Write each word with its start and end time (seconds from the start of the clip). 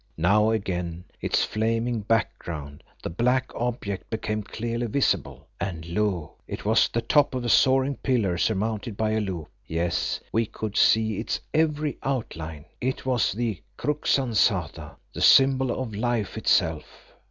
Now 0.17 0.49
against 0.49 1.11
its 1.21 1.43
flaming 1.45 1.99
background 2.01 2.81
the 3.03 3.11
black 3.11 3.51
object 3.53 4.09
became 4.09 4.41
clearly 4.41 4.87
visible, 4.87 5.45
and 5.59 5.87
lo! 5.87 6.37
it 6.47 6.65
was 6.65 6.87
the 6.87 7.03
top 7.03 7.35
of 7.35 7.45
a 7.45 7.49
soaring 7.49 7.97
pillar 7.97 8.39
surmounted 8.39 8.97
by 8.97 9.11
a 9.11 9.21
loop. 9.21 9.49
Yes, 9.67 10.19
we 10.31 10.47
could 10.47 10.75
see 10.75 11.19
its 11.19 11.39
every 11.53 11.99
outline. 12.01 12.65
It 12.81 13.05
was 13.05 13.31
the 13.31 13.61
crux 13.77 14.17
ansata, 14.17 14.95
the 15.13 15.21
Symbol 15.21 15.69
of 15.69 15.93
Life 15.93 16.35
itself. 16.35 17.13